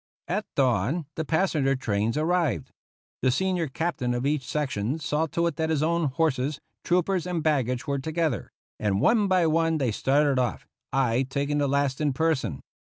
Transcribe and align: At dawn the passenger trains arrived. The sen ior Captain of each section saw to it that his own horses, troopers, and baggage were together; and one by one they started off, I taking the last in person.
At 0.27 0.45
dawn 0.55 1.05
the 1.13 1.23
passenger 1.23 1.75
trains 1.75 2.17
arrived. 2.17 2.71
The 3.21 3.29
sen 3.29 3.57
ior 3.57 3.67
Captain 3.71 4.15
of 4.15 4.25
each 4.25 4.47
section 4.47 4.97
saw 4.97 5.27
to 5.27 5.45
it 5.45 5.57
that 5.57 5.69
his 5.69 5.83
own 5.83 6.05
horses, 6.05 6.59
troopers, 6.83 7.27
and 7.27 7.43
baggage 7.43 7.85
were 7.85 7.99
together; 7.99 8.51
and 8.79 8.99
one 8.99 9.27
by 9.27 9.45
one 9.45 9.77
they 9.77 9.91
started 9.91 10.39
off, 10.39 10.65
I 10.91 11.27
taking 11.29 11.59
the 11.59 11.67
last 11.67 12.01
in 12.01 12.13
person. 12.13 12.61